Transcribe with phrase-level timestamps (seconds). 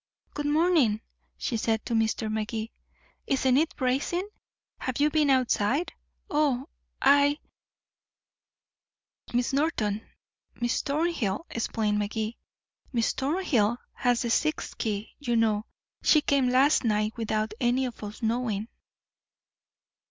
[0.33, 1.01] "Good morning,"
[1.37, 2.27] she said to Mr.
[2.31, 2.71] Magee.
[3.27, 4.27] "Isn't it bracing?
[4.79, 5.93] Have you been outside?
[6.27, 7.37] Oh, I"
[9.33, 10.01] "Miss Norton
[10.59, 12.39] Miss Thornhill," explained Magee.
[12.91, 15.67] "Miss Thornhill has the sixth key, you know.
[16.01, 18.69] She came last night without any of us knowing."